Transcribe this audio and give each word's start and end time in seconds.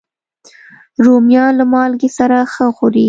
رومیان 1.05 1.51
له 1.59 1.65
مالګې 1.73 2.09
سره 2.17 2.37
ښه 2.53 2.65
خوري 2.77 2.99